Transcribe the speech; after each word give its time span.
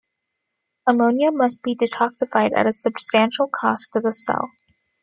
Ammonia 0.87 1.31
must 1.31 1.61
be 1.61 1.75
detoxified 1.75 2.57
at 2.57 2.65
a 2.65 2.73
substantial 2.73 3.47
cost 3.47 3.93
to 3.93 3.99
the 3.99 4.11
cell. 4.11 4.49